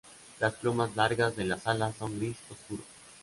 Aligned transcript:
Las 0.39 0.53
plumas 0.55 0.95
largas 0.95 1.35
de 1.35 1.45
las 1.45 1.67
alas 1.67 1.95
son 1.95 2.17
gris 2.17 2.35
oscuro. 2.49 2.81